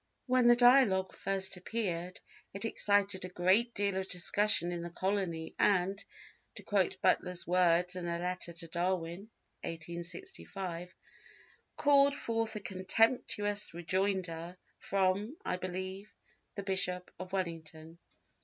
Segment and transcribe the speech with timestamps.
[0.25, 2.19] When the Dialogue first appeared
[2.55, 6.03] it excited a great deal of discussion in the colony and,
[6.55, 9.29] to quote Butler's words in a letter to Darwin
[9.63, 10.95] (1865),
[11.75, 16.11] "called forth a contemptuous rejoinder from (I believe)
[16.55, 17.99] the Bishop of Wellington."